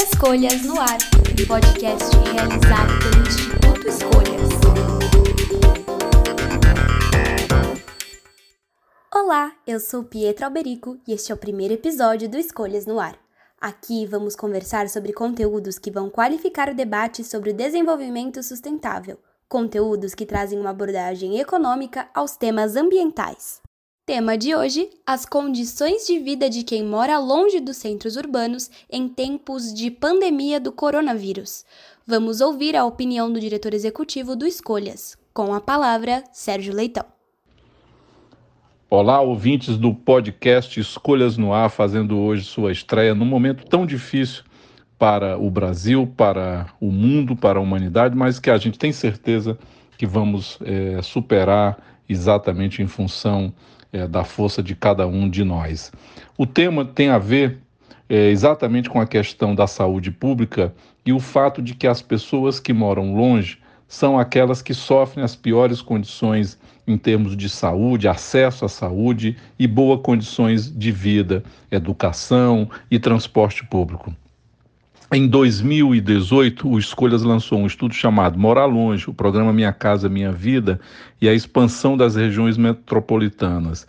[0.00, 0.96] Escolhas no Ar,
[1.32, 4.48] um podcast realizado pelo Instituto Escolhas.
[9.12, 13.18] Olá, eu sou Pietra Alberico e este é o primeiro episódio do Escolhas no Ar.
[13.60, 19.18] Aqui vamos conversar sobre conteúdos que vão qualificar o debate sobre o desenvolvimento sustentável,
[19.48, 23.60] conteúdos que trazem uma abordagem econômica aos temas ambientais.
[24.08, 29.06] Tema de hoje: as condições de vida de quem mora longe dos centros urbanos em
[29.06, 31.62] tempos de pandemia do coronavírus.
[32.06, 35.14] Vamos ouvir a opinião do diretor executivo do Escolhas.
[35.34, 37.04] Com a palavra, Sérgio Leitão.
[38.88, 44.42] Olá, ouvintes do podcast Escolhas no Ar, fazendo hoje sua estreia num momento tão difícil
[44.98, 49.58] para o Brasil, para o mundo, para a humanidade, mas que a gente tem certeza
[49.98, 51.76] que vamos é, superar
[52.08, 53.52] exatamente em função
[53.92, 55.92] é, da força de cada um de nós.
[56.36, 57.58] O tema tem a ver
[58.08, 60.74] é, exatamente com a questão da saúde pública
[61.04, 65.34] e o fato de que as pessoas que moram longe são aquelas que sofrem as
[65.34, 72.68] piores condições em termos de saúde, acesso à saúde e boas condições de vida, educação
[72.90, 74.14] e transporte público.
[75.10, 80.30] Em 2018, o Escolhas lançou um estudo chamado Morar Longe, o programa Minha Casa Minha
[80.30, 80.78] Vida
[81.18, 83.86] e a expansão das regiões metropolitanas.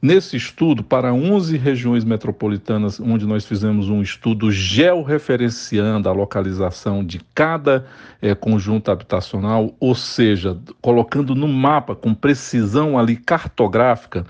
[0.00, 7.20] Nesse estudo, para 11 regiões metropolitanas, onde nós fizemos um estudo georreferenciando a localização de
[7.34, 7.86] cada
[8.22, 14.24] é, conjunto habitacional, ou seja, colocando no mapa com precisão ali cartográfica,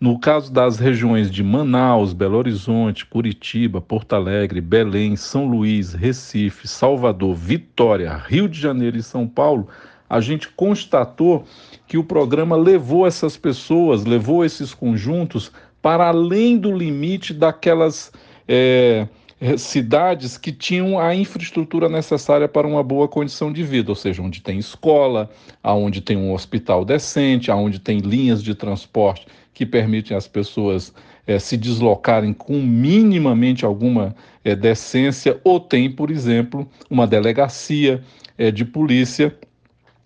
[0.00, 6.66] no caso das regiões de Manaus, Belo Horizonte, Curitiba, Porto Alegre, Belém, São Luís, Recife,
[6.66, 9.68] Salvador, Vitória, Rio de Janeiro e São Paulo,
[10.08, 11.44] a gente constatou
[11.86, 18.10] que o programa levou essas pessoas, levou esses conjuntos para além do limite daquelas
[18.48, 19.06] é,
[19.56, 24.42] cidades que tinham a infraestrutura necessária para uma boa condição de vida, ou seja, onde
[24.42, 25.30] tem escola,
[25.62, 30.92] aonde tem um hospital decente, aonde tem linhas de transporte que permitem às pessoas
[31.26, 38.02] é, se deslocarem com minimamente alguma é, decência, ou tem, por exemplo, uma delegacia
[38.36, 39.34] é, de polícia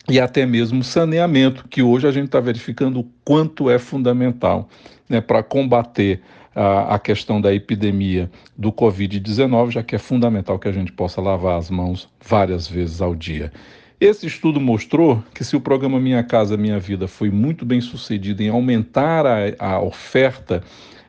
[0.08, 4.68] e até mesmo saneamento, que hoje a gente está verificando o quanto é fundamental
[5.08, 6.20] né, para combater
[6.54, 11.20] a, a, questão da epidemia do Covid-19, já que é fundamental que a gente possa
[11.20, 13.52] lavar as mãos várias vezes ao dia.
[14.00, 18.42] Esse estudo mostrou que se o programa Minha Casa Minha Vida foi muito bem sucedido
[18.42, 20.62] em aumentar a, a oferta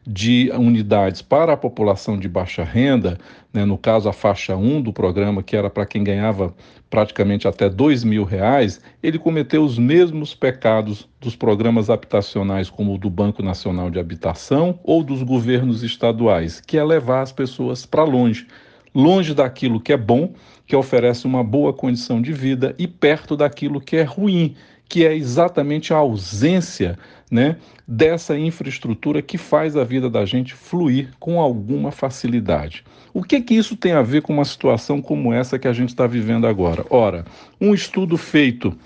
[0.05, 3.17] de unidades para a população de baixa renda,
[3.51, 6.53] né, no caso a faixa 1 do programa, que era para quem ganhava
[6.89, 12.97] praticamente até dois mil reais, ele cometeu os mesmos pecados dos programas habitacionais como o
[12.97, 18.03] do Banco Nacional de Habitação ou dos governos estaduais, que é levar as pessoas para
[18.03, 18.47] longe,
[18.94, 20.33] longe daquilo que é bom,
[20.67, 24.55] que oferece uma boa condição de vida, e perto daquilo que é ruim,
[24.88, 26.97] que é exatamente a ausência
[27.29, 27.57] né,
[27.88, 32.84] dessa infraestrutura que faz a vida da gente fluir com alguma facilidade.
[33.13, 35.90] O que que isso tem a ver com uma situação como essa que a gente
[35.90, 36.85] está vivendo agora?
[36.90, 37.25] Ora,
[37.59, 38.78] um estudo feito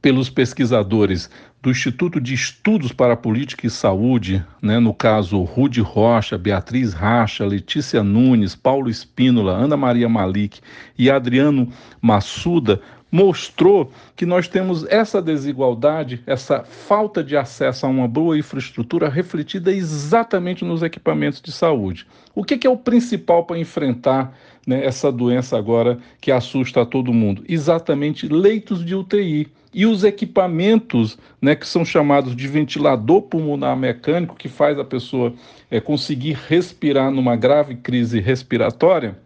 [0.00, 1.30] pelos pesquisadores
[1.62, 7.46] do Instituto de Estudos para Política e Saúde, né, no caso Rude Rocha, Beatriz Racha,
[7.46, 10.60] Letícia Nunes, Paulo Espínola, Ana Maria Malik
[10.98, 11.72] e Adriano
[12.02, 12.82] Massuda,
[13.14, 19.70] mostrou que nós temos essa desigualdade, essa falta de acesso a uma boa infraestrutura refletida
[19.70, 22.08] exatamente nos equipamentos de saúde.
[22.34, 24.36] O que, que é o principal para enfrentar
[24.66, 27.44] né, essa doença agora que assusta a todo mundo?
[27.48, 29.46] Exatamente leitos de UTI.
[29.72, 35.32] E os equipamentos, né, que são chamados de ventilador pulmonar mecânico, que faz a pessoa
[35.70, 39.16] é, conseguir respirar numa grave crise respiratória,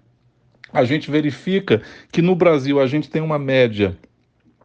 [0.73, 3.97] a gente verifica que no Brasil a gente tem uma média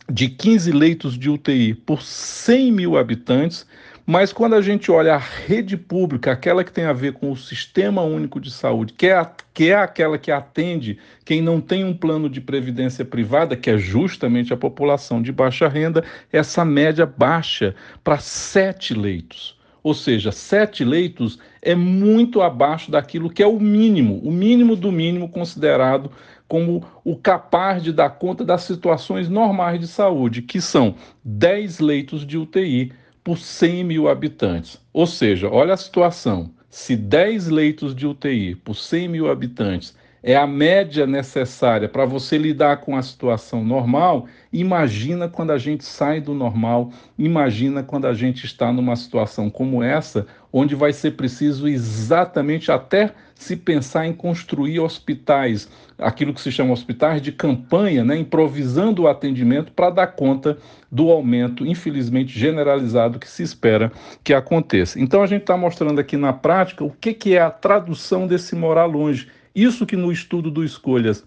[0.10, 3.66] de 15 leitos de UTI por 100 mil habitantes,
[4.06, 7.38] mas quando a gente olha a rede pública, aquela que tem a ver com o
[7.38, 11.86] Sistema Único de Saúde, que é, a, que é aquela que atende quem não tem
[11.86, 17.06] um plano de previdência privada, que é justamente a população de baixa renda, essa média
[17.06, 17.74] baixa
[18.04, 19.58] para sete leitos.
[19.84, 24.92] Ou seja, sete leitos é muito abaixo daquilo que é o mínimo, o mínimo do
[24.92, 26.10] mínimo considerado
[26.48, 32.26] como o capaz de dar conta das situações normais de saúde, que são 10 leitos
[32.26, 32.94] de UTI
[33.24, 34.80] por 100 mil habitantes.
[34.94, 40.38] Ou seja, olha a situação: se 10 leitos de UTI por 100 mil habitantes é
[40.38, 46.22] a média necessária para você lidar com a situação normal, imagina quando a gente sai
[46.22, 51.68] do normal, imagina quando a gente está numa situação como essa, onde vai ser preciso
[51.68, 58.16] exatamente até se pensar em construir hospitais, aquilo que se chama hospitais de campanha, né,
[58.16, 60.58] improvisando o atendimento para dar conta
[60.90, 63.92] do aumento, infelizmente generalizado, que se espera
[64.24, 65.02] que aconteça.
[65.02, 68.56] Então a gente está mostrando aqui na prática o que, que é a tradução desse
[68.56, 71.24] morar longe isso que no estudo do Escolhas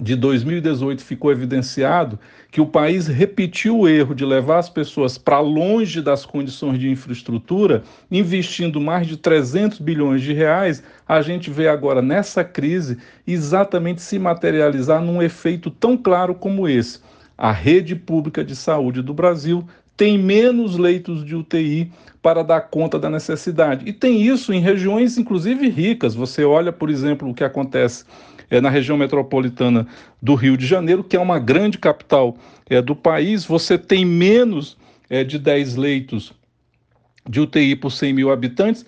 [0.00, 2.18] de 2018 ficou evidenciado
[2.50, 6.88] que o país repetiu o erro de levar as pessoas para longe das condições de
[6.88, 14.02] infraestrutura, investindo mais de 300 bilhões de reais, a gente vê agora nessa crise exatamente
[14.02, 17.00] se materializar num efeito tão claro como esse.
[17.36, 19.66] A rede pública de saúde do Brasil
[19.96, 21.90] tem menos leitos de UTI
[22.20, 23.88] para dar conta da necessidade.
[23.88, 26.14] E tem isso em regiões, inclusive, ricas.
[26.14, 28.04] Você olha, por exemplo, o que acontece
[28.50, 29.86] é, na região metropolitana
[30.20, 32.36] do Rio de Janeiro, que é uma grande capital
[32.68, 34.76] é, do país, você tem menos
[35.08, 36.32] é, de 10 leitos
[37.28, 38.84] de UTI por 100 mil habitantes,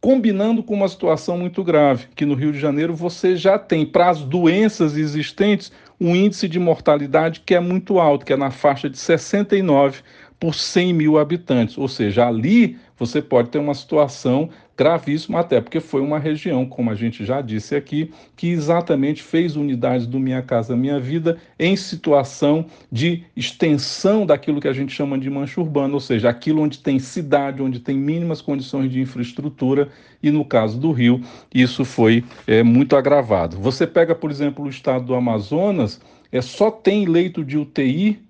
[0.00, 4.10] combinando com uma situação muito grave, que no Rio de Janeiro você já tem, para
[4.10, 5.70] as doenças existentes,
[6.00, 10.02] um índice de mortalidade que é muito alto, que é na faixa de 69
[10.42, 11.78] por 100 mil habitantes.
[11.78, 16.90] Ou seja, ali você pode ter uma situação gravíssima, até porque foi uma região, como
[16.90, 21.76] a gente já disse aqui, que exatamente fez unidades do Minha Casa Minha Vida em
[21.76, 26.80] situação de extensão daquilo que a gente chama de mancha urbana, ou seja, aquilo onde
[26.80, 29.90] tem cidade, onde tem mínimas condições de infraestrutura,
[30.20, 31.20] e no caso do Rio,
[31.54, 33.58] isso foi é, muito agravado.
[33.58, 36.00] Você pega, por exemplo, o estado do Amazonas,
[36.32, 38.20] é, só tem leito de UTI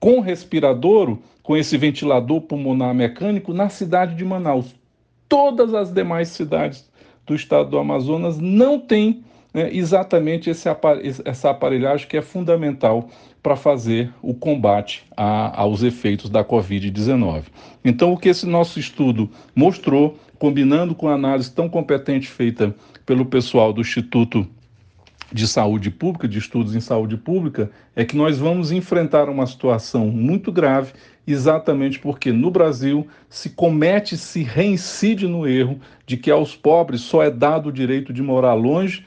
[0.00, 1.18] com respirador
[1.48, 4.74] com esse ventilador pulmonar mecânico na cidade de Manaus.
[5.26, 6.86] Todas as demais cidades
[7.26, 9.24] do estado do Amazonas não têm
[9.54, 10.68] né, exatamente esse,
[11.24, 13.08] essa aparelhagem que é fundamental
[13.42, 17.44] para fazer o combate a, aos efeitos da Covid-19.
[17.82, 22.74] Então, o que esse nosso estudo mostrou, combinando com a análise tão competente feita
[23.06, 24.46] pelo pessoal do Instituto
[25.32, 30.06] de saúde pública, de estudos em saúde pública, é que nós vamos enfrentar uma situação
[30.06, 30.92] muito grave,
[31.26, 37.22] exatamente porque no Brasil se comete, se reincide no erro de que aos pobres só
[37.22, 39.04] é dado o direito de morar longe,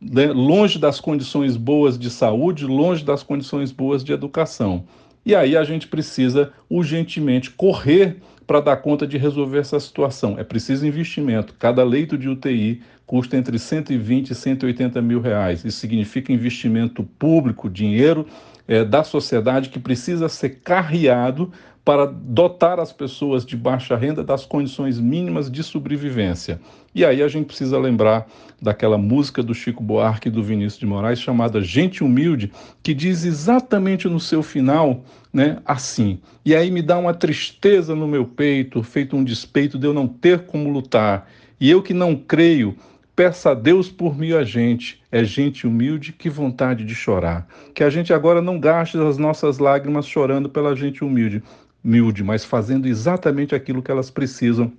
[0.00, 4.84] né, longe das condições boas de saúde, longe das condições boas de educação.
[5.24, 10.38] E aí a gente precisa urgentemente correr para dar conta de resolver essa situação.
[10.38, 11.54] É preciso investimento.
[11.58, 15.64] Cada leito de UTI custa entre 120 e 180 mil reais.
[15.64, 18.26] Isso significa investimento público, dinheiro
[18.68, 21.52] é, da sociedade que precisa ser carreado
[21.86, 26.60] para dotar as pessoas de baixa renda das condições mínimas de sobrevivência.
[26.92, 28.26] E aí a gente precisa lembrar
[28.60, 32.50] daquela música do Chico Buarque e do Vinícius de Moraes chamada Gente Humilde,
[32.82, 36.18] que diz exatamente no seu final, né, assim.
[36.44, 40.08] E aí me dá uma tristeza no meu peito, feito um despeito de eu não
[40.08, 41.28] ter como lutar.
[41.60, 42.76] E eu que não creio
[43.16, 45.02] Peça a Deus por mim a gente.
[45.10, 47.48] É gente humilde, que vontade de chorar.
[47.74, 51.42] Que a gente agora não gaste as nossas lágrimas chorando pela gente humilde,
[51.86, 54.72] humilde, mas fazendo exatamente aquilo que elas precisam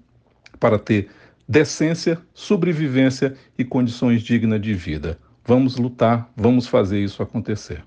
[0.59, 1.09] para ter
[1.48, 5.18] decência, sobrevivência e condições dignas de vida.
[5.45, 7.81] Vamos lutar, vamos fazer isso acontecer.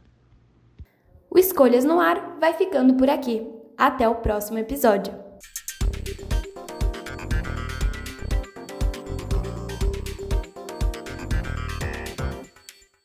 [1.29, 3.47] O Escolhas no Ar vai ficando por aqui.
[3.77, 5.30] Até o próximo episódio.